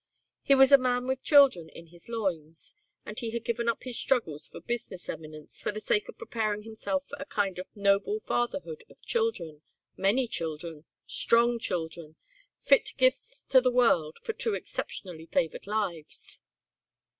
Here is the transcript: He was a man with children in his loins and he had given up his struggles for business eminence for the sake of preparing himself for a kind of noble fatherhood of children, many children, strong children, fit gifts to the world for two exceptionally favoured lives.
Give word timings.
He 0.41 0.55
was 0.55 0.71
a 0.71 0.79
man 0.79 1.05
with 1.05 1.21
children 1.21 1.69
in 1.69 1.85
his 1.89 2.09
loins 2.09 2.73
and 3.05 3.19
he 3.19 3.29
had 3.29 3.45
given 3.45 3.69
up 3.69 3.83
his 3.83 3.99
struggles 3.99 4.47
for 4.47 4.59
business 4.59 5.07
eminence 5.07 5.61
for 5.61 5.71
the 5.71 5.79
sake 5.79 6.09
of 6.09 6.17
preparing 6.17 6.63
himself 6.63 7.05
for 7.05 7.17
a 7.19 7.25
kind 7.25 7.59
of 7.59 7.67
noble 7.75 8.19
fatherhood 8.19 8.83
of 8.89 9.03
children, 9.05 9.61
many 9.95 10.27
children, 10.27 10.85
strong 11.05 11.59
children, 11.59 12.15
fit 12.59 12.93
gifts 12.97 13.43
to 13.49 13.61
the 13.61 13.69
world 13.69 14.17
for 14.23 14.33
two 14.33 14.55
exceptionally 14.55 15.27
favoured 15.27 15.67
lives. 15.67 16.41